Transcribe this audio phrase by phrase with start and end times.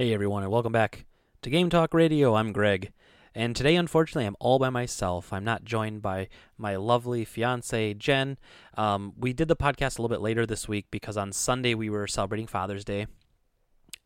[0.00, 1.04] Hey everyone, and welcome back
[1.42, 2.34] to Game Talk Radio.
[2.34, 2.90] I'm Greg,
[3.34, 5.30] and today, unfortunately, I'm all by myself.
[5.30, 8.38] I'm not joined by my lovely fiance Jen.
[8.78, 11.90] Um, we did the podcast a little bit later this week because on Sunday we
[11.90, 13.08] were celebrating Father's Day,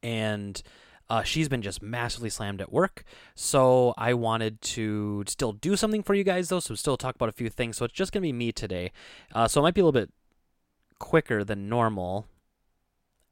[0.03, 0.61] and
[1.09, 3.05] uh, she's been just massively slammed at work.
[3.37, 6.59] So I wanted to still do something for you guys, though.
[6.59, 7.77] So still talk about a few things.
[7.77, 8.91] So it's just gonna be me today.
[9.33, 10.11] Uh, so it might be a little bit
[10.99, 12.27] quicker than normal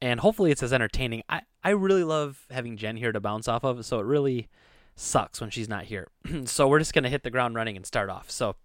[0.03, 1.23] and hopefully it's as entertaining.
[1.29, 4.49] I, I really love having Jen here to bounce off of, so it really
[4.97, 6.09] sucks when she's not here.
[6.43, 8.29] so we're just going to hit the ground running and start off.
[8.29, 8.57] So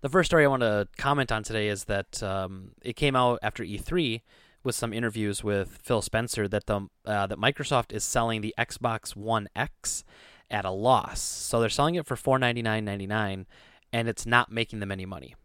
[0.00, 3.38] the first story I want to comment on today is that um, it came out
[3.44, 4.22] after E3
[4.64, 9.14] with some interviews with Phil Spencer that the uh, that Microsoft is selling the Xbox
[9.14, 10.02] One X
[10.50, 11.20] at a loss.
[11.20, 13.46] So they're selling it for four ninety nine ninety nine,
[13.92, 15.36] and it's not making them any money.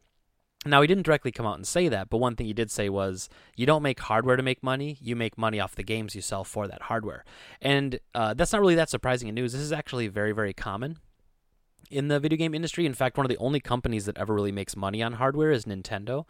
[0.65, 2.89] Now, he didn't directly come out and say that, but one thing he did say
[2.89, 6.21] was, you don't make hardware to make money, you make money off the games you
[6.21, 7.23] sell for that hardware.
[7.61, 9.53] And uh, that's not really that surprising in news.
[9.53, 10.97] This is actually very, very common
[11.89, 12.85] in the video game industry.
[12.85, 15.63] In fact, one of the only companies that ever really makes money on hardware is
[15.63, 16.25] Nintendo.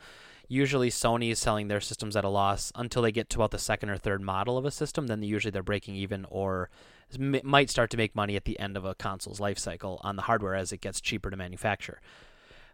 [0.47, 3.59] Usually, Sony is selling their systems at a loss until they get to about the
[3.59, 5.07] second or third model of a system.
[5.07, 6.69] Then usually they're breaking even or
[7.17, 10.23] might start to make money at the end of a console's life cycle on the
[10.23, 12.00] hardware as it gets cheaper to manufacture.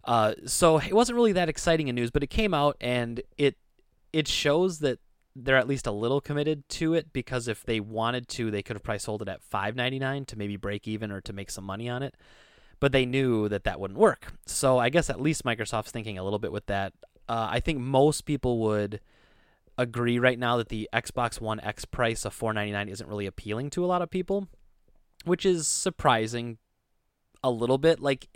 [0.06, 3.58] Uh, so it wasn't really that exciting in news, but it came out and it
[4.14, 5.00] it shows that
[5.36, 8.76] they're at least a little committed to it because if they wanted to, they could
[8.76, 11.50] have probably sold it at five ninety nine to maybe break even or to make
[11.52, 12.16] some money on it.
[12.80, 14.34] But they knew that that wouldn't work.
[14.46, 16.94] So I guess at least Microsoft's thinking a little bit with that.
[17.28, 19.02] Uh, I think most people would
[19.78, 23.26] agree right now that the Xbox One X price of four ninety nine isn't really
[23.26, 24.48] appealing to a lot of people,
[25.26, 26.60] which is surprising
[27.44, 28.00] a little bit.
[28.00, 28.28] Like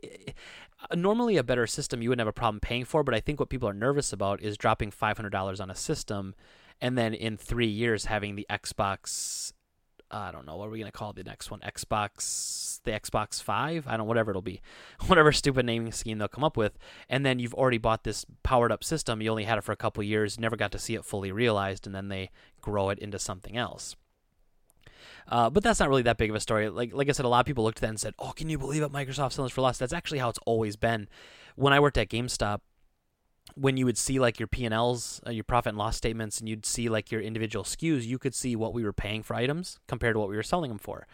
[0.95, 3.49] normally a better system you wouldn't have a problem paying for, but I think what
[3.49, 6.35] people are nervous about is dropping $500 on a system
[6.81, 9.53] and then in three years having the Xbox.
[10.11, 11.59] I don't know what are we gonna call the next one?
[11.59, 13.85] Xbox, the Xbox Five.
[13.87, 14.61] I don't whatever it'll be,
[15.07, 16.79] whatever stupid naming scheme they'll come up with.
[17.07, 19.21] And then you've already bought this powered up system.
[19.21, 21.85] You only had it for a couple years, never got to see it fully realized,
[21.85, 22.31] and then they
[22.61, 23.95] grow it into something else.
[25.29, 26.69] Uh, but that's not really that big of a story.
[26.69, 28.49] Like like I said, a lot of people looked at that and said, "Oh, can
[28.49, 28.91] you believe it?
[28.91, 31.07] Microsoft selling for less." That's actually how it's always been.
[31.55, 32.61] When I worked at GameStop,
[33.55, 36.39] when you would see like your P and Ls, uh, your profit and loss statements,
[36.39, 39.35] and you'd see like your individual SKUs, you could see what we were paying for
[39.35, 41.07] items compared to what we were selling them for.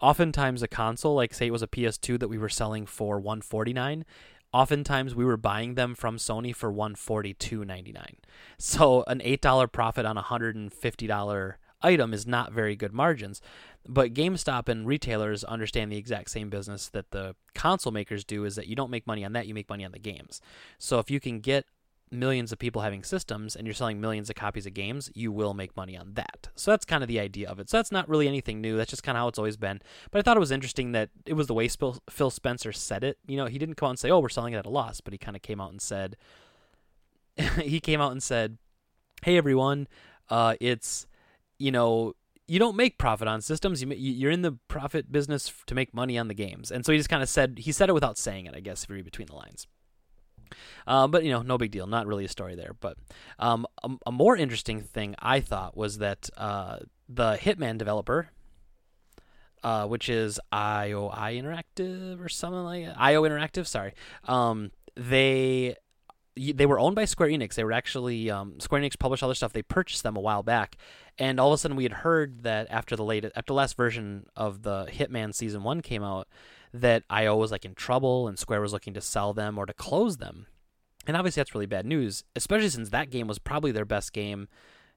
[0.00, 4.04] Oftentimes, a console, like say it was a PS2 that we were selling for 149,
[4.52, 8.14] oftentimes we were buying them from Sony for 142.99.
[8.58, 12.76] So an eight dollar profit on a hundred and fifty dollar item is not very
[12.76, 13.40] good margins.
[13.86, 18.56] But GameStop and retailers understand the exact same business that the console makers do is
[18.56, 20.40] that you don't make money on that, you make money on the games.
[20.78, 21.64] So if you can get
[22.10, 25.54] millions of people having systems and you're selling millions of copies of games, you will
[25.54, 26.48] make money on that.
[26.54, 27.70] So that's kind of the idea of it.
[27.70, 28.76] So that's not really anything new.
[28.76, 29.80] That's just kind of how it's always been.
[30.10, 33.18] But I thought it was interesting that it was the way Phil Spencer said it.
[33.26, 35.00] You know, he didn't come out and say, "Oh, we're selling it at a loss,"
[35.00, 36.16] but he kind of came out and said,
[37.62, 38.58] he came out and said,
[39.22, 39.88] "Hey everyone,
[40.28, 41.06] uh, it's
[41.58, 42.14] you know,
[42.46, 43.82] you don't make profit on systems.
[43.82, 46.70] You you're in the profit business to make money on the games.
[46.70, 48.54] And so he just kind of said he said it without saying it.
[48.54, 49.66] I guess if you read between the lines.
[50.86, 51.86] Uh, but you know, no big deal.
[51.86, 52.74] Not really a story there.
[52.80, 52.96] But
[53.38, 58.30] um, a, a, more interesting thing I thought was that uh, the Hitman developer,
[59.62, 62.98] uh, which is IOI Interactive or something like that.
[62.98, 63.66] IO Interactive.
[63.66, 63.92] Sorry.
[64.24, 65.76] Um, they
[66.38, 67.54] they were owned by Square Enix.
[67.54, 69.52] They were actually um, Square Enix published all their stuff.
[69.52, 70.76] They purchased them a while back,
[71.18, 73.76] and all of a sudden we had heard that after the late after the last
[73.76, 76.28] version of the Hitman season one came out,
[76.72, 79.72] that IO was like in trouble and Square was looking to sell them or to
[79.72, 80.46] close them.
[81.06, 84.48] And obviously that's really bad news, especially since that game was probably their best game.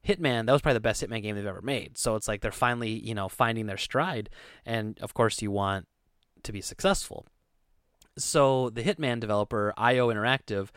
[0.05, 1.97] Hitman, that was probably the best Hitman game they've ever made.
[1.97, 4.29] So it's like they're finally, you know, finding their stride.
[4.65, 5.87] And of course you want
[6.43, 7.25] to be successful.
[8.17, 10.69] So the Hitman developer, IO Interactive,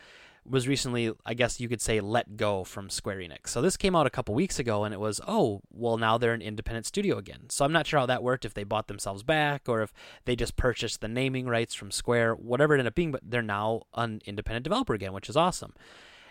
[0.47, 3.47] was recently, I guess you could say, let go from Square Enix.
[3.47, 6.33] So this came out a couple weeks ago, and it was, oh, well, now they're
[6.33, 7.49] an independent studio again.
[7.49, 9.91] So I'm not sure how that worked, if they bought themselves back or if
[10.25, 13.41] they just purchased the naming rights from Square, whatever it ended up being, but they're
[13.41, 15.73] now an independent developer again, which is awesome.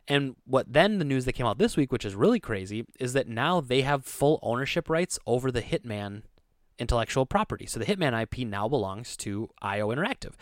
[0.07, 3.15] And what then the news that came out this week, which is really crazy, is
[3.15, 6.23] that now they have full ownership rights over the Hitman
[6.79, 7.67] intellectual property.
[7.67, 10.33] So the Hitman IP now belongs to IO Interactive.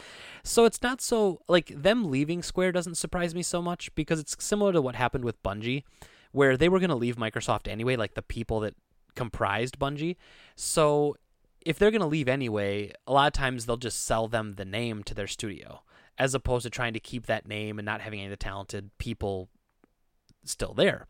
[0.43, 4.37] So it's not so like them leaving Square doesn't surprise me so much because it's
[4.43, 5.85] similar to what happened with Bungie
[6.33, 8.75] where they were going to leave Microsoft anyway, like the people that
[9.15, 10.17] comprised Bungie.
[10.57, 11.17] So
[11.61, 14.65] if they're going to leave anyway, a lot of times they'll just sell them the
[14.65, 15.83] name to their studio
[16.19, 18.91] as opposed to trying to keep that name and not having any of the talented
[18.99, 19.49] people
[20.45, 21.07] still there.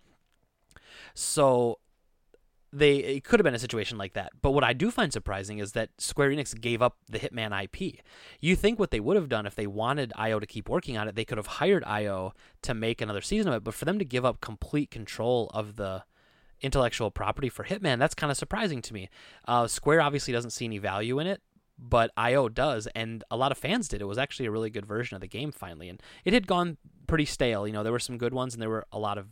[1.15, 1.79] So
[2.73, 4.33] they it could have been a situation like that.
[4.41, 8.01] But what I do find surprising is that Square Enix gave up the Hitman IP.
[8.41, 11.07] You think what they would have done if they wanted IO to keep working on
[11.07, 12.33] it, they could have hired IO
[12.63, 15.77] to make another season of it, but for them to give up complete control of
[15.77, 16.05] the
[16.63, 19.09] intellectual property for Hitman, that's kind of surprising to me.
[19.47, 21.43] Uh, Square obviously doesn't see any value in it,
[21.79, 24.01] but IO does, and a lot of fans did.
[24.01, 26.79] It was actually a really good version of the game finally, and it had gone
[27.07, 27.67] pretty stale.
[27.67, 29.27] You know, there were some good ones, and there were a lot of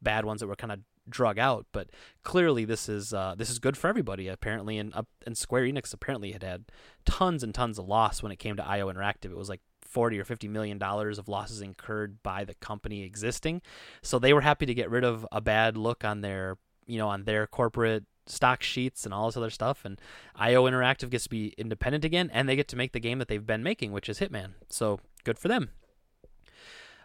[0.00, 1.66] bad ones that were kind of drug out.
[1.72, 1.90] But
[2.22, 4.78] clearly, this is uh, this is good for everybody apparently.
[4.78, 6.64] And uh, and Square Enix apparently had had
[7.04, 9.26] tons and tons of loss when it came to IO Interactive.
[9.26, 9.60] It was like
[9.92, 13.62] 40 or 50 million dollars of losses incurred by the company existing.
[14.02, 16.56] So they were happy to get rid of a bad look on their,
[16.86, 20.00] you know, on their corporate stock sheets and all this other stuff and
[20.36, 23.28] IO Interactive gets to be independent again and they get to make the game that
[23.28, 24.52] they've been making, which is Hitman.
[24.68, 25.70] So good for them.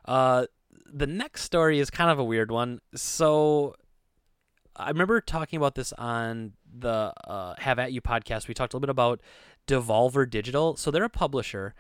[0.06, 0.46] Uh
[0.86, 2.80] the next story is kind of a weird one.
[2.96, 3.76] So
[4.78, 8.48] I remember talking about this on the uh, Have at You podcast.
[8.48, 9.22] We talked a little bit about
[9.68, 10.76] Devolver Digital.
[10.76, 11.74] So they're a publisher,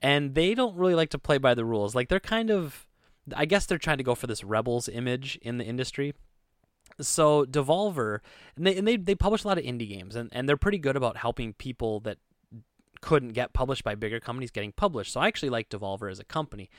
[0.00, 1.94] and they don't really like to play by the rules.
[1.94, 2.86] Like they're kind of,
[3.34, 6.14] I guess they're trying to go for this rebels image in the industry.
[7.00, 8.20] So Devolver,
[8.56, 10.78] and they and they, they publish a lot of indie games, and, and they're pretty
[10.78, 12.18] good about helping people that
[13.00, 15.12] couldn't get published by bigger companies getting published.
[15.12, 16.70] So I actually like Devolver as a company.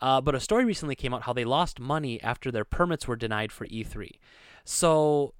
[0.00, 3.16] Uh, but a story recently came out how they lost money after their permits were
[3.16, 4.10] denied for E3.
[4.64, 5.34] So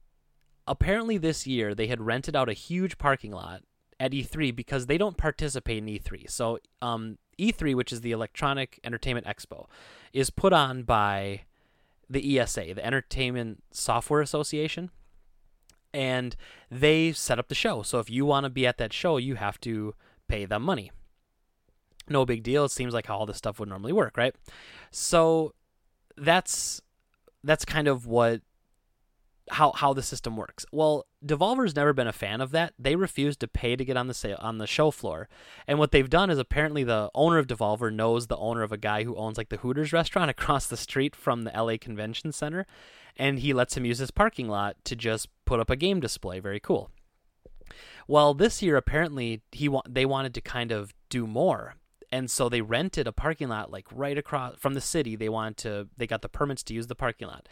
[0.67, 3.63] apparently this year they had rented out a huge parking lot
[4.01, 6.31] at E3 because they don't participate in E3.
[6.31, 9.67] So um, E3, which is the Electronic Entertainment Expo,
[10.13, 11.43] is put on by
[12.09, 14.91] the ESA, the Entertainment Software Association,
[15.93, 16.37] and
[16.71, 17.83] they set up the show.
[17.83, 19.95] So if you want to be at that show, you have to
[20.29, 20.91] pay them money.
[22.09, 22.65] No big deal.
[22.65, 24.35] It seems like how all this stuff would normally work, right?
[24.91, 25.55] So
[26.17, 26.81] that's
[27.43, 28.43] that's kind of what
[29.51, 30.65] how how the system works.
[30.73, 32.75] Well, Devolver's never been a fan of that.
[32.79, 35.29] They refuse to pay to get on the sale on the show floor.
[35.67, 38.79] And what they've done is apparently the owner of Devolver knows the owner of a
[38.79, 42.67] guy who owns like the Hooters restaurant across the street from the LA Convention Center,
[43.17, 46.41] and he lets him use his parking lot to just put up a game display.
[46.41, 46.91] Very cool.
[48.07, 51.77] Well, this year apparently he wa- they wanted to kind of do more.
[52.15, 55.17] And so they rented a parking lot like right across from the city.
[55.17, 57.49] They wanted to they got the permits to use the parking lot.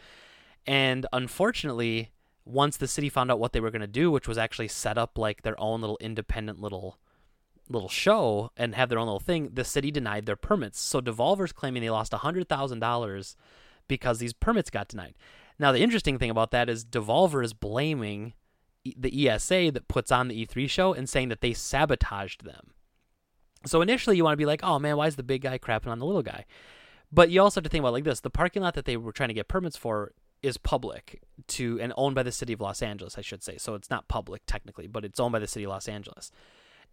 [0.65, 2.11] And unfortunately,
[2.45, 4.97] once the city found out what they were going to do, which was actually set
[4.97, 6.97] up like their own little independent little
[7.67, 10.79] little show and have their own little thing, the city denied their permits.
[10.79, 13.35] So Devolver's claiming they lost $100,000
[13.89, 15.15] because these permits got denied.
[15.59, 18.31] Now, the interesting thing about that is Devolver is blaming
[18.85, 22.71] the ESA that puts on the E3 show and saying that they sabotaged them.
[23.65, 25.87] So initially, you want to be like, oh man, why is the big guy crapping
[25.87, 26.45] on the little guy?
[27.11, 29.11] But you also have to think about like this: the parking lot that they were
[29.11, 32.81] trying to get permits for is public to and owned by the city of Los
[32.81, 33.57] Angeles, I should say.
[33.57, 36.31] So it's not public technically, but it's owned by the city of Los Angeles.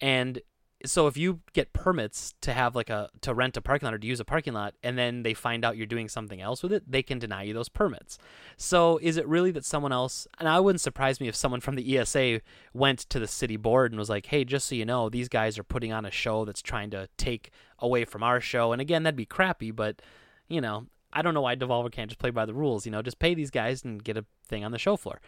[0.00, 0.40] And
[0.86, 3.98] so if you get permits to have like a to rent a parking lot or
[3.98, 6.72] to use a parking lot and then they find out you're doing something else with
[6.72, 8.18] it, they can deny you those permits.
[8.56, 11.74] So is it really that someone else and I wouldn't surprise me if someone from
[11.74, 12.40] the ESA
[12.72, 15.58] went to the city board and was like, "Hey, just so you know, these guys
[15.58, 19.02] are putting on a show that's trying to take away from our show." And again,
[19.02, 20.00] that'd be crappy, but
[20.48, 22.86] you know, I don't know why Devolver can't just play by the rules.
[22.86, 25.20] You know, just pay these guys and get a thing on the show floor.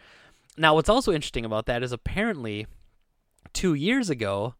[0.57, 2.67] Now, what's also interesting about that is apparently
[3.53, 4.55] two years ago,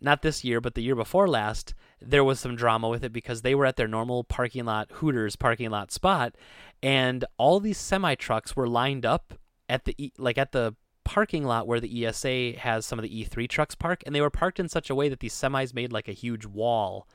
[0.00, 3.42] not this year, but the year before last, there was some drama with it because
[3.42, 6.34] they were at their normal parking lot, Hooters parking lot spot,
[6.82, 9.34] and all these semi trucks were lined up
[9.68, 10.74] at the like at the
[11.04, 14.30] parking lot where the ESA has some of the E3 trucks park, and they were
[14.30, 17.08] parked in such a way that these semis made like a huge wall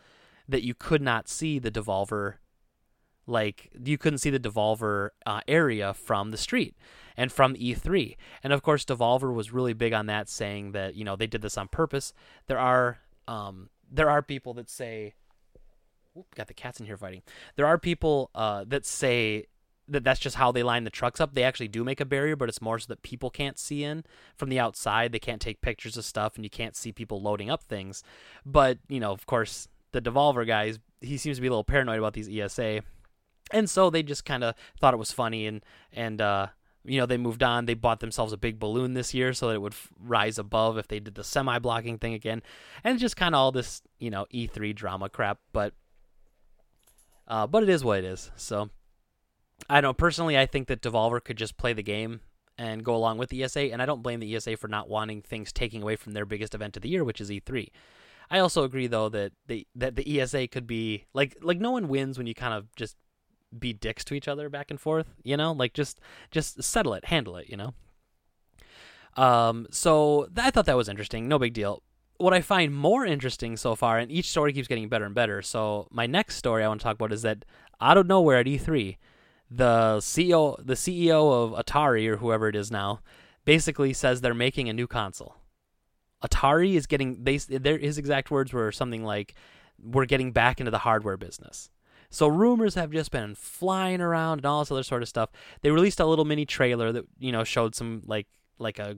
[0.47, 2.35] that you could not see the Devolver
[3.27, 6.75] like you couldn't see the Devolver uh, area from the street
[7.19, 8.15] and from E3.
[8.45, 11.41] And of course, Devolver was really big on that, saying that you know they did
[11.41, 12.13] this on purpose.
[12.47, 15.15] There are um, there are people that say,
[16.33, 17.21] got the cats in here fighting.
[17.57, 19.47] There are people uh, that say
[19.89, 21.33] that that's just how they line the trucks up.
[21.33, 24.05] They actually do make a barrier, but it's more so that people can't see in
[24.37, 25.11] from the outside.
[25.11, 28.01] They can't take pictures of stuff, and you can't see people loading up things.
[28.45, 31.99] But you know, of course, the Devolver guys, he seems to be a little paranoid
[31.99, 32.81] about these ESA
[33.51, 36.47] and so they just kind of thought it was funny and and uh,
[36.85, 37.65] you know they moved on.
[37.65, 40.77] They bought themselves a big balloon this year so that it would f- rise above
[40.77, 42.41] if they did the semi blocking thing again.
[42.83, 45.73] And just kind of all this you know e3 drama crap but
[47.27, 48.31] uh, but it is what it is.
[48.35, 48.69] So
[49.69, 52.21] i don't personally i think that devolver could just play the game
[52.57, 55.21] and go along with the esa and i don't blame the esa for not wanting
[55.21, 57.69] things taking away from their biggest event of the year which is e3
[58.29, 61.87] i also agree though that the that the esa could be like like no one
[61.87, 62.95] wins when you kind of just
[63.57, 65.51] be dicks to each other back and forth, you know?
[65.51, 65.99] Like just
[66.31, 67.73] just settle it, handle it, you know?
[69.15, 71.27] Um, so th- I thought that was interesting.
[71.27, 71.83] No big deal.
[72.17, 75.41] What I find more interesting so far, and each story keeps getting better and better.
[75.41, 77.45] So my next story I want to talk about is that
[77.79, 78.97] out of nowhere at E3,
[79.49, 83.01] the CEO, the CEO of Atari or whoever it is now,
[83.45, 85.35] basically says they're making a new console.
[86.23, 89.33] Atari is getting they their his exact words were something like
[89.81, 91.69] we're getting back into the hardware business.
[92.09, 95.29] So rumors have just been flying around and all this other sort of stuff.
[95.61, 98.97] They released a little mini trailer that you know showed some like like a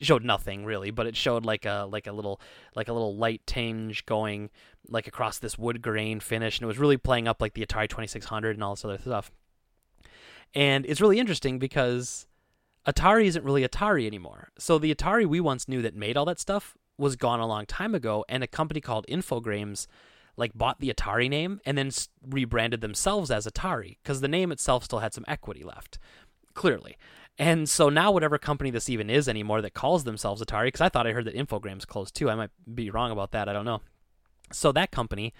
[0.00, 2.40] showed nothing really, but it showed like a like a little
[2.74, 4.50] like a little light tinge going
[4.88, 7.88] like across this wood grain finish, and it was really playing up like the Atari
[7.88, 9.30] Twenty Six Hundred and all this other stuff.
[10.54, 12.26] And it's really interesting because
[12.86, 14.50] Atari isn't really Atari anymore.
[14.58, 17.66] So the Atari we once knew that made all that stuff was gone a long
[17.66, 19.86] time ago, and a company called Infogrames
[20.40, 21.90] like bought the Atari name and then
[22.28, 25.98] rebranded themselves as Atari because the name itself still had some equity left,
[26.54, 26.96] clearly.
[27.38, 30.88] And so now, whatever company this even is anymore that calls themselves Atari, because I
[30.88, 32.28] thought I heard that Infogrames closed too.
[32.28, 33.48] I might be wrong about that.
[33.48, 33.82] I don't know.
[34.52, 35.32] So that company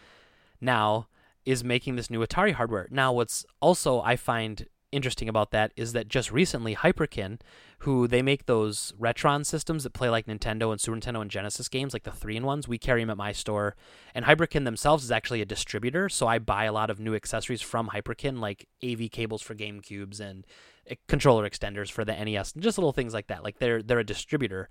[0.61, 1.09] now
[1.45, 2.87] is making this new Atari hardware.
[2.91, 7.41] Now, what's also I find interesting about that is that just recently Hyperkin,
[7.81, 11.69] who they make those Retron systems that play like Nintendo and Super Nintendo and Genesis
[11.69, 13.77] games, like the three in ones, we carry them at my store.
[14.15, 17.63] And Hyperkin themselves is actually a distributor, so I buy a lot of new accessories
[17.63, 20.47] from Hyperkin, like AV cables for GameCubes and
[20.87, 23.45] eh, controller extenders for the NES, and just little things like that.
[23.45, 24.69] Like they're they're a distributor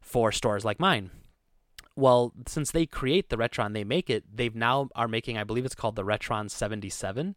[0.00, 1.10] for stores like mine.
[1.96, 4.24] Well, since they create the Retron, they make it.
[4.32, 7.36] They've now are making, I believe it's called the Retron 77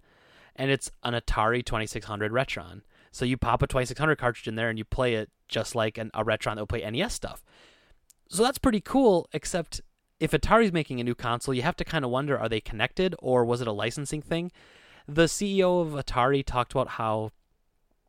[0.56, 2.82] and it's an Atari 2600 Retron.
[3.12, 6.10] So you pop a 2600 cartridge in there and you play it just like an,
[6.14, 7.44] a Retron that will play NES stuff.
[8.28, 9.82] So that's pretty cool, except
[10.20, 13.16] if Atari's making a new console, you have to kind of wonder are they connected
[13.20, 14.52] or was it a licensing thing?
[15.08, 17.32] The CEO of Atari talked about how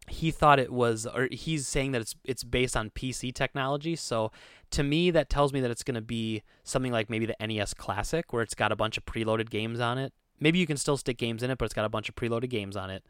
[0.08, 3.96] he thought it was or he's saying that it's it's based on PC technology.
[3.96, 4.30] So
[4.70, 7.74] to me that tells me that it's going to be something like maybe the NES
[7.74, 10.96] Classic where it's got a bunch of preloaded games on it Maybe you can still
[10.96, 13.04] stick games in it, but it's got a bunch of preloaded games on it.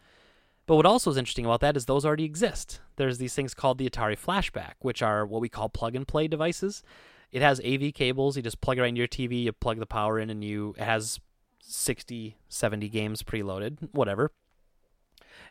[0.66, 2.80] But what also is interesting about that is those already exist.
[2.96, 6.26] There's these things called the Atari Flashback, which are what we call plug and play
[6.26, 6.82] devices.
[7.32, 8.36] It has AV cables.
[8.36, 10.74] You just plug it right into your TV, you plug the power in, and you
[10.78, 11.20] it has
[11.60, 14.30] 60, 70 games preloaded, whatever.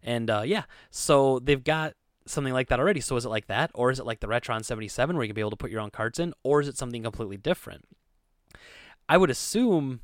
[0.01, 1.93] And uh, yeah, so they've got
[2.25, 3.01] something like that already.
[3.01, 3.71] So is it like that?
[3.73, 5.81] Or is it like the Retron 77 where you can be able to put your
[5.81, 6.33] own cards in?
[6.43, 7.85] Or is it something completely different?
[9.07, 10.01] I would assume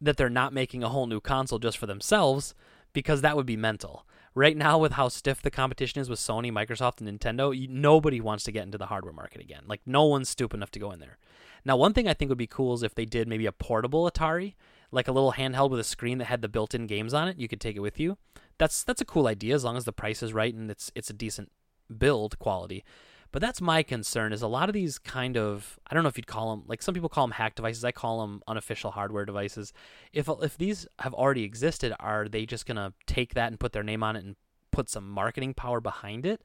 [0.00, 2.54] that they're not making a whole new console just for themselves
[2.92, 4.06] because that would be mental.
[4.34, 8.44] Right now, with how stiff the competition is with Sony, Microsoft, and Nintendo, nobody wants
[8.44, 9.62] to get into the hardware market again.
[9.66, 11.18] Like, no one's stupid enough to go in there.
[11.64, 14.08] Now, one thing I think would be cool is if they did maybe a portable
[14.08, 14.54] Atari,
[14.90, 17.38] like a little handheld with a screen that had the built-in games on it.
[17.38, 18.16] You could take it with you.
[18.58, 21.10] That's that's a cool idea as long as the price is right and it's it's
[21.10, 21.52] a decent
[21.96, 22.84] build quality.
[23.30, 26.16] But that's my concern is a lot of these kind of I don't know if
[26.16, 27.84] you'd call them like some people call them hack devices.
[27.84, 29.72] I call them unofficial hardware devices.
[30.12, 33.82] If if these have already existed, are they just gonna take that and put their
[33.82, 34.36] name on it and
[34.70, 36.42] put some marketing power behind it,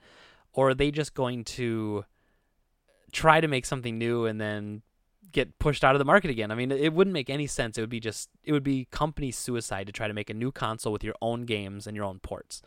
[0.53, 2.05] or are they just going to
[3.13, 4.81] try to make something new and then
[5.31, 6.51] get pushed out of the market again.
[6.51, 7.77] I mean, it wouldn't make any sense.
[7.77, 10.51] It would be just it would be company suicide to try to make a new
[10.51, 12.61] console with your own games and your own ports.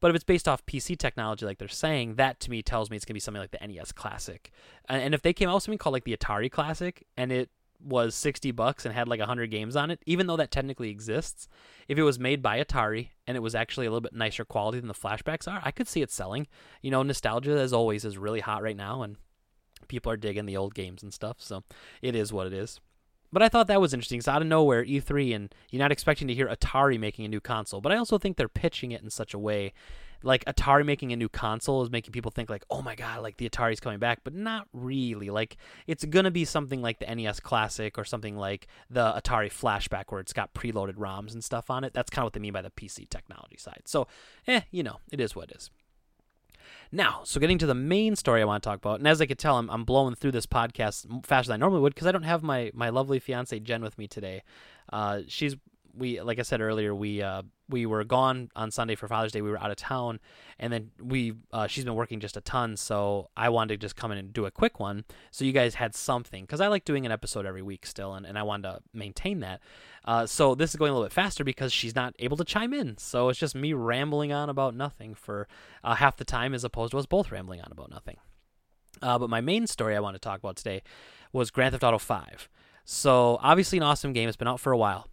[0.00, 2.96] But if it's based off PC technology, like they're saying, that to me tells me
[2.96, 4.50] it's gonna be something like the NES Classic.
[4.88, 7.50] And if they came out with something called like the Atari Classic, and it
[7.80, 11.48] was 60 bucks and had like 100 games on it, even though that technically exists,
[11.86, 14.80] if it was made by Atari and it was actually a little bit nicer quality
[14.80, 16.46] than the flashbacks are, I could see it selling.
[16.82, 19.16] You know, nostalgia as always is really hot right now and
[19.86, 21.62] people are digging the old games and stuff, so
[22.02, 22.80] it is what it is.
[23.32, 26.28] But I thought that was interesting because out of nowhere, E3, and you're not expecting
[26.28, 27.80] to hear Atari making a new console.
[27.80, 29.72] But I also think they're pitching it in such a way,
[30.22, 33.36] like Atari making a new console is making people think like, oh my god, like
[33.36, 35.30] the Atari's coming back, but not really.
[35.30, 35.56] Like
[35.86, 40.20] it's gonna be something like the NES Classic or something like the Atari Flashback, where
[40.20, 41.92] it's got preloaded ROMs and stuff on it.
[41.92, 43.82] That's kind of what they mean by the PC technology side.
[43.84, 44.08] So,
[44.46, 45.70] eh, you know, it is what it is.
[46.90, 49.26] Now, so getting to the main story I want to talk about, and as I
[49.26, 52.12] could tell, I'm, I'm blowing through this podcast faster than I normally would because I
[52.12, 54.42] don't have my, my lovely fiance Jen with me today.
[54.90, 55.56] Uh, she's
[55.98, 59.42] we like I said earlier, we uh, we were gone on Sunday for Father's Day.
[59.42, 60.20] We were out of town,
[60.58, 62.76] and then we uh, she's been working just a ton.
[62.76, 65.74] So I wanted to just come in and do a quick one, so you guys
[65.74, 68.68] had something because I like doing an episode every week still, and, and I wanted
[68.68, 69.60] to maintain that.
[70.04, 72.72] Uh, so this is going a little bit faster because she's not able to chime
[72.72, 72.96] in.
[72.98, 75.48] So it's just me rambling on about nothing for
[75.84, 78.16] uh, half the time, as opposed to us both rambling on about nothing.
[79.02, 80.82] Uh, but my main story I want to talk about today
[81.32, 82.48] was Grand Theft Auto 5.
[82.84, 84.28] So obviously an awesome game.
[84.28, 85.08] It's been out for a while.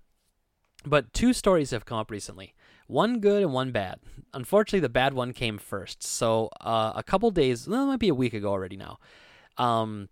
[0.86, 2.54] But two stories have come up recently
[2.88, 4.00] one good and one bad.
[4.34, 6.04] Unfortunately, the bad one came first.
[6.04, 9.00] So, uh, a couple days, well, it might be a week ago already now,
[9.58, 10.10] Um,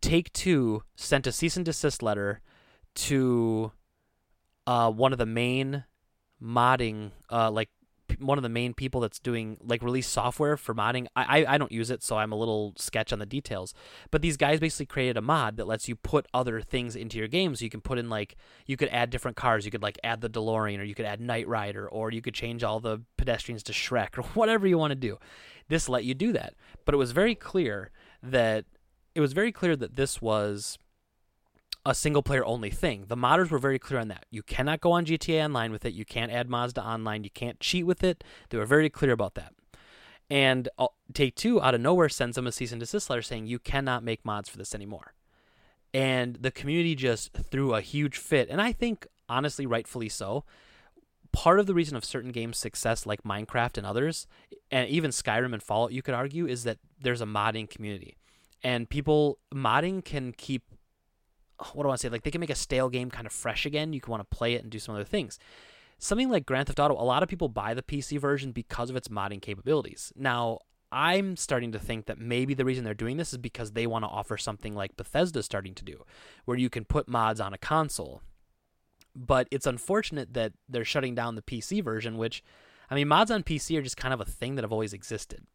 [0.00, 2.40] Take Two sent a cease and desist letter
[2.94, 3.72] to
[4.66, 5.84] uh, one of the main
[6.42, 7.68] modding, uh, like
[8.22, 11.06] one of the main people that's doing like release software for modding.
[11.16, 13.74] I, I, I don't use it, so I'm a little sketch on the details.
[14.10, 17.28] But these guys basically created a mod that lets you put other things into your
[17.28, 17.54] game.
[17.54, 18.36] So you can put in like
[18.66, 19.64] you could add different cars.
[19.64, 22.34] You could like add the DeLorean, or you could add Knight Rider, or you could
[22.34, 25.18] change all the pedestrians to Shrek, or whatever you want to do.
[25.68, 26.54] This let you do that.
[26.84, 27.90] But it was very clear
[28.22, 28.64] that
[29.14, 30.78] it was very clear that this was
[31.84, 33.06] a single player only thing.
[33.08, 34.26] The modders were very clear on that.
[34.30, 35.94] You cannot go on GTA Online with it.
[35.94, 37.24] You can't add mods to online.
[37.24, 38.22] You can't cheat with it.
[38.50, 39.52] They were very clear about that.
[40.30, 43.46] And uh, Take Two, out of nowhere, sends them a cease and desist letter saying
[43.46, 45.14] you cannot make mods for this anymore.
[45.92, 48.48] And the community just threw a huge fit.
[48.48, 50.44] And I think, honestly, rightfully so.
[51.32, 54.26] Part of the reason of certain games' success, like Minecraft and others,
[54.70, 58.16] and even Skyrim and Fallout, you could argue, is that there's a modding community.
[58.62, 60.62] And people, modding can keep
[61.72, 62.10] what do I want to say?
[62.10, 63.92] Like they can make a stale game kind of fresh again.
[63.92, 65.38] You can want to play it and do some other things.
[65.98, 68.96] Something like Grand Theft Auto, a lot of people buy the PC version because of
[68.96, 70.12] its modding capabilities.
[70.16, 70.58] Now,
[70.90, 74.04] I'm starting to think that maybe the reason they're doing this is because they want
[74.04, 76.04] to offer something like Bethesda's starting to do,
[76.44, 78.20] where you can put mods on a console.
[79.14, 82.42] But it's unfortunate that they're shutting down the PC version, which,
[82.90, 85.46] I mean, mods on PC are just kind of a thing that have always existed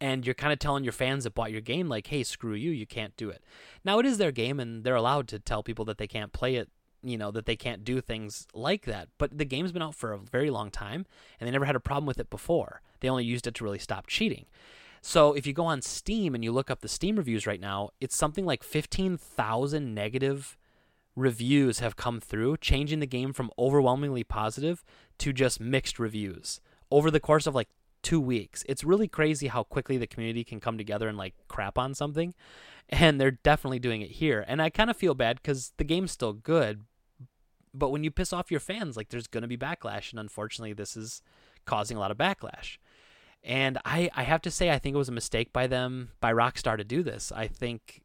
[0.00, 2.70] and you're kind of telling your fans that bought your game like hey screw you
[2.70, 3.42] you can't do it.
[3.84, 6.56] Now it is their game and they're allowed to tell people that they can't play
[6.56, 6.68] it
[7.02, 10.12] you know that they can't do things like that but the game's been out for
[10.12, 11.04] a very long time
[11.38, 12.82] and they never had a problem with it before.
[13.00, 14.46] They only used it to really stop cheating.
[15.00, 17.90] So if you go on steam and you look up the steam reviews right now
[18.00, 20.56] it's something like 15000 negative
[21.14, 24.84] reviews have come through changing the game from overwhelmingly positive
[25.18, 26.60] to just mixed reviews.
[26.90, 27.68] Over the course of like
[28.02, 28.64] two weeks.
[28.68, 32.34] It's really crazy how quickly the community can come together and like crap on something.
[32.88, 34.44] And they're definitely doing it here.
[34.46, 36.82] And I kind of feel bad because the game's still good.
[37.72, 40.10] But when you piss off your fans, like there's going to be backlash.
[40.10, 41.22] And unfortunately, this is
[41.64, 42.76] causing a lot of backlash.
[43.44, 46.32] And I, I have to say, I think it was a mistake by them, by
[46.32, 47.32] Rockstar to do this.
[47.32, 48.02] I think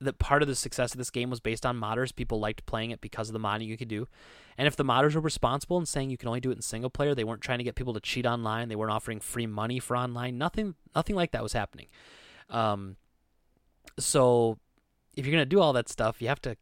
[0.00, 2.14] that part of the success of this game was based on modders.
[2.14, 4.06] People liked playing it because of the modding you could do.
[4.56, 6.90] And if the modders were responsible in saying you can only do it in single
[6.90, 8.68] player, they weren't trying to get people to cheat online.
[8.68, 10.38] They weren't offering free money for online.
[10.38, 11.86] Nothing, nothing like that was happening.
[12.48, 12.96] Um,
[13.98, 14.58] so
[15.16, 16.56] if you're gonna do all that stuff, you have to,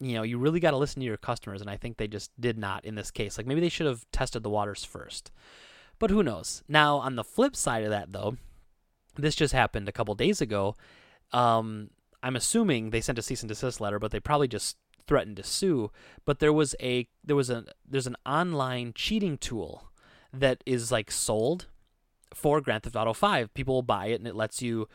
[0.00, 1.60] you know, you really got to listen to your customers.
[1.60, 3.38] And I think they just did not in this case.
[3.38, 5.30] Like maybe they should have tested the waters first.
[5.98, 6.62] But who knows?
[6.68, 8.36] Now on the flip side of that, though,
[9.16, 10.76] this just happened a couple days ago.
[11.32, 11.90] Um,
[12.26, 15.44] I'm assuming they sent a cease and desist letter, but they probably just threatened to
[15.44, 15.92] sue.
[16.24, 19.92] But there was a there was a there's an online cheating tool
[20.32, 21.66] that is like sold
[22.34, 23.54] for Grand Theft Auto 5.
[23.54, 24.88] People will buy it and it lets you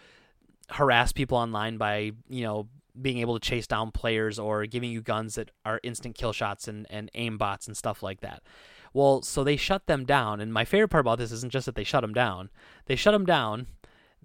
[0.72, 2.68] harass people online by, you know,
[3.02, 6.68] being able to chase down players or giving you guns that are instant kill shots
[6.68, 8.44] and, and aim bots and stuff like that.
[8.94, 10.42] Well, so they shut them down.
[10.42, 12.50] And my favorite part about this isn't just that they shut them down.
[12.88, 13.68] They shut them down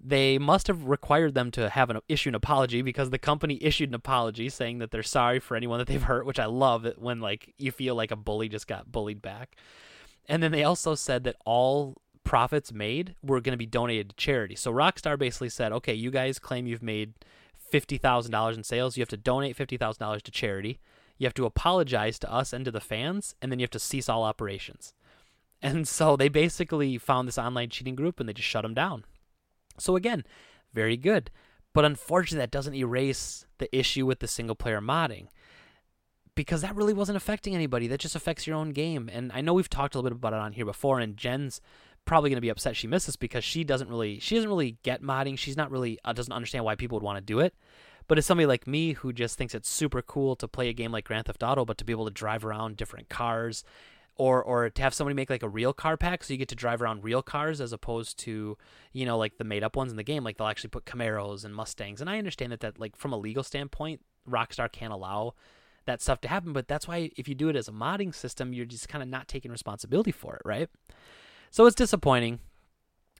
[0.01, 3.89] they must have required them to have an issue an apology because the company issued
[3.89, 6.99] an apology saying that they're sorry for anyone that they've hurt, which I love it
[6.99, 9.55] when like you feel like a bully just got bullied back.
[10.29, 14.15] And then they also said that all profits made were going to be donated to
[14.15, 14.55] charity.
[14.55, 17.13] So Rockstar basically said, "Okay, you guys claim you've made
[17.73, 20.79] $50,000 in sales, you have to donate $50,000 to charity.
[21.17, 23.79] You have to apologize to us and to the fans, and then you have to
[23.79, 24.93] cease all operations."
[25.61, 29.05] And so they basically found this online cheating group and they just shut them down.
[29.77, 30.23] So again,
[30.73, 31.31] very good.
[31.73, 35.27] But unfortunately, that doesn't erase the issue with the single player modding
[36.35, 37.87] because that really wasn't affecting anybody.
[37.87, 39.09] That just affects your own game.
[39.11, 41.61] And I know we've talked a little bit about it on here before, and Jen's
[42.05, 44.77] probably going to be upset she missed this because she doesn't really she doesn't really
[44.83, 45.37] get modding.
[45.37, 47.53] She's not really uh, doesn't understand why people would want to do it.
[48.07, 50.91] But as somebody like me who just thinks it's super cool to play a game
[50.93, 53.63] like Grand Theft Auto, but to be able to drive around different cars
[54.17, 56.55] or or to have somebody make like a real car pack so you get to
[56.55, 58.57] drive around real cars as opposed to
[58.93, 60.23] you know like the made up ones in the game.
[60.23, 63.17] Like they'll actually put Camaros and Mustangs and I understand that that like from a
[63.17, 65.33] legal standpoint Rockstar can't allow
[65.85, 68.53] that stuff to happen but that's why if you do it as a modding system
[68.53, 70.69] you're just kind of not taking responsibility for it right?
[71.51, 72.39] So it's disappointing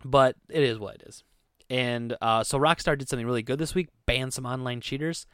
[0.04, 1.24] but it is what it is.
[1.70, 5.28] And uh, so Rockstar did something really good this week banned some online cheaters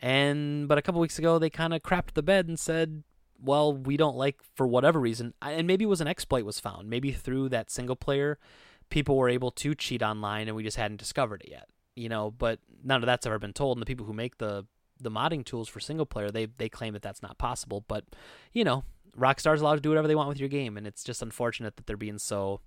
[0.00, 3.02] and but a couple weeks ago they kind of crapped the bed and said
[3.42, 6.88] well, we don't like for whatever reason, and maybe it was an exploit was found.
[6.88, 8.38] Maybe through that single player,
[8.90, 11.68] people were able to cheat online, and we just hadn't discovered it yet.
[11.94, 13.76] You know, but none of that's ever been told.
[13.78, 14.66] And the people who make the
[14.98, 17.84] the modding tools for single player, they they claim that that's not possible.
[17.88, 18.04] But
[18.52, 18.84] you know,
[19.18, 21.86] Rockstar's allowed to do whatever they want with your game, and it's just unfortunate that
[21.86, 22.60] they're being so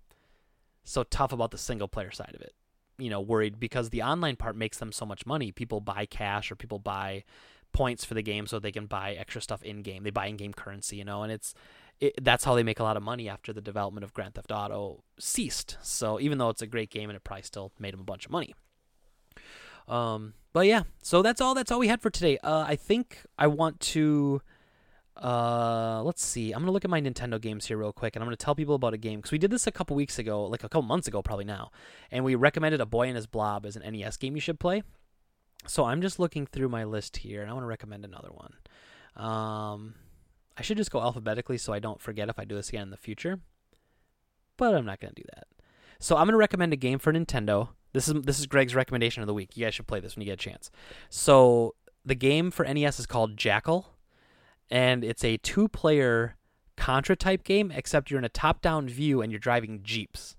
[0.84, 2.54] so tough about the single player side of it.
[2.98, 5.52] you know worried because the online part makes them so much money.
[5.52, 7.24] People buy cash or people buy
[7.72, 10.04] points for the game so they can buy extra stuff in game.
[10.04, 11.54] They buy in game currency, you know, and it's
[12.00, 14.52] it, that's how they make a lot of money after the development of Grand Theft
[14.52, 15.78] Auto ceased.
[15.82, 18.26] So even though it's a great game and it probably still made them a bunch
[18.26, 18.54] of money.
[19.88, 21.54] Um, but yeah, so that's all.
[21.54, 22.38] That's all we had for today.
[22.44, 24.42] Uh, I think I want to.
[25.22, 26.54] Uh, let's see.
[26.54, 28.76] I'm gonna look at my Nintendo games here real quick, and I'm gonna tell people
[28.76, 31.08] about a game because we did this a couple weeks ago, like a couple months
[31.08, 31.72] ago, probably now,
[32.12, 34.84] and we recommended A Boy and His Blob as an NES game you should play.
[35.68, 38.54] So I'm just looking through my list here, and I want to recommend another one.
[39.16, 39.96] Um,
[40.58, 42.90] I should just go alphabetically so I don't forget if I do this again in
[42.90, 43.40] the future,
[44.58, 45.48] but I'm not gonna do that.
[46.00, 47.70] So I'm gonna recommend a game for Nintendo.
[47.94, 49.56] This is this is Greg's recommendation of the week.
[49.56, 50.72] You guys should play this when you get a chance.
[51.10, 53.88] So the game for NES is called Jackal
[54.70, 56.36] and it's a two player
[56.80, 60.38] Contra type game, except you're in a top down view and you're driving Jeeps.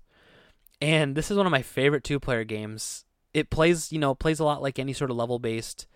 [0.81, 3.05] And this is one of my favorite two player games.
[3.33, 5.87] It plays, you know, plays a lot like any sort of level based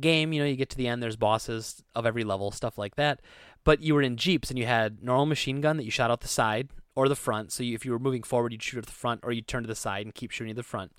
[0.00, 0.32] game.
[0.32, 3.20] You know, you get to the end, there's bosses of every level, stuff like that.
[3.64, 6.20] But you were in Jeeps and you had normal machine gun that you shot out
[6.20, 7.52] the side or the front.
[7.52, 9.62] So you, if you were moving forward, you'd shoot at the front or you'd turn
[9.62, 10.92] to the side and keep shooting at the front.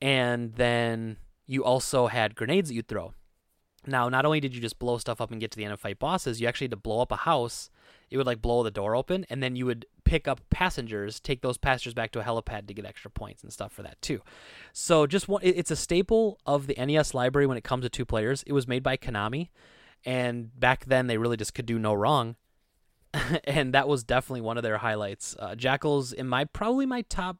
[0.00, 3.12] And then you also had grenades that you'd throw.
[3.86, 5.80] Now, not only did you just blow stuff up and get to the end and
[5.80, 7.70] fight bosses, you actually had to blow up a house.
[8.12, 11.40] It would like blow the door open, and then you would pick up passengers, take
[11.40, 14.20] those passengers back to a helipad to get extra points and stuff for that too.
[14.74, 18.04] So, just one, it's a staple of the NES library when it comes to two
[18.04, 18.42] players.
[18.46, 19.48] It was made by Konami,
[20.04, 22.36] and back then they really just could do no wrong,
[23.44, 25.34] and that was definitely one of their highlights.
[25.38, 27.38] Uh, Jackal's in my probably my top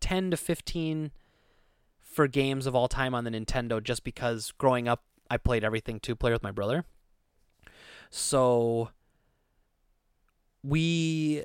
[0.00, 1.12] ten to fifteen
[2.00, 6.00] for games of all time on the Nintendo, just because growing up I played everything
[6.00, 6.84] two player with my brother.
[8.10, 8.90] So
[10.62, 11.44] we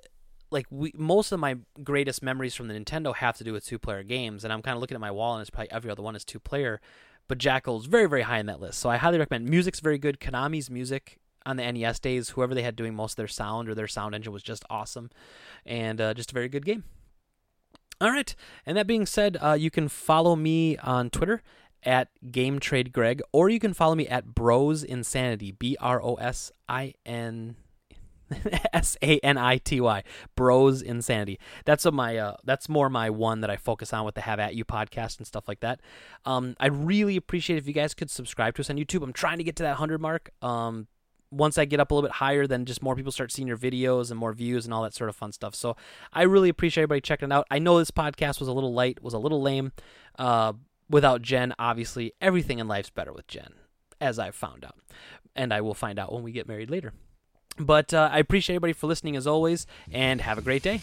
[0.51, 3.79] like we most of my greatest memories from the Nintendo have to do with two
[3.79, 6.03] player games, and I'm kind of looking at my wall, and it's probably every other
[6.03, 6.81] one is two player.
[7.27, 9.49] But Jackal's very very high in that list, so I highly recommend.
[9.49, 10.19] Music's very good.
[10.19, 13.75] Konami's music on the NES days, whoever they had doing most of their sound or
[13.75, 15.09] their sound engine was just awesome,
[15.65, 16.83] and uh, just a very good game.
[18.01, 21.41] All right, and that being said, uh, you can follow me on Twitter
[21.83, 26.15] at Game Trade Greg, or you can follow me at Bros Insanity, B R O
[26.15, 27.55] S I N
[28.73, 30.03] S A N I T Y,
[30.35, 31.39] Bros Insanity.
[31.65, 34.39] That's a, my uh, that's more my one that I focus on with the Have
[34.39, 35.81] at You podcast and stuff like that.
[36.25, 39.03] Um, I'd really appreciate if you guys could subscribe to us on YouTube.
[39.03, 40.31] I'm trying to get to that hundred mark.
[40.41, 40.87] Um,
[41.31, 43.57] once I get up a little bit higher, then just more people start seeing your
[43.57, 45.53] videos and more views and all that sort of fun stuff.
[45.55, 45.75] So
[46.13, 47.47] I really appreciate everybody checking it out.
[47.51, 49.71] I know this podcast was a little light, was a little lame.
[50.17, 50.53] Uh,
[50.89, 53.53] without Jen, obviously, everything in life's better with Jen,
[53.99, 54.77] as I've found out.
[55.35, 56.93] And I will find out when we get married later.
[57.57, 60.81] But uh, I appreciate everybody for listening as always, and have a great day.